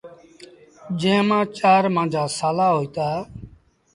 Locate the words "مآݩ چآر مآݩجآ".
1.27-2.23